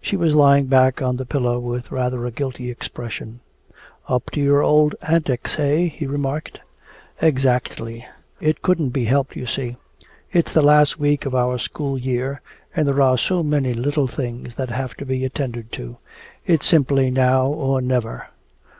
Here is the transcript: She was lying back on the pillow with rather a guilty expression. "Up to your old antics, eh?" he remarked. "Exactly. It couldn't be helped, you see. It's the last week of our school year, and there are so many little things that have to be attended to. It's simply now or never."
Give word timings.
She 0.00 0.16
was 0.16 0.34
lying 0.34 0.66
back 0.66 1.00
on 1.00 1.18
the 1.18 1.24
pillow 1.24 1.60
with 1.60 1.92
rather 1.92 2.26
a 2.26 2.32
guilty 2.32 2.68
expression. 2.68 3.38
"Up 4.08 4.28
to 4.32 4.40
your 4.40 4.60
old 4.60 4.96
antics, 5.02 5.56
eh?" 5.56 5.84
he 5.84 6.04
remarked. 6.04 6.58
"Exactly. 7.22 8.04
It 8.40 8.60
couldn't 8.60 8.88
be 8.88 9.04
helped, 9.04 9.36
you 9.36 9.46
see. 9.46 9.76
It's 10.32 10.52
the 10.52 10.62
last 10.62 10.98
week 10.98 11.26
of 11.26 11.34
our 11.36 11.58
school 11.58 11.96
year, 11.96 12.40
and 12.74 12.88
there 12.88 13.00
are 13.02 13.16
so 13.16 13.44
many 13.44 13.72
little 13.72 14.08
things 14.08 14.56
that 14.56 14.70
have 14.70 14.96
to 14.96 15.06
be 15.06 15.24
attended 15.24 15.70
to. 15.74 15.98
It's 16.44 16.66
simply 16.66 17.08
now 17.12 17.46
or 17.46 17.80
never." 17.80 18.30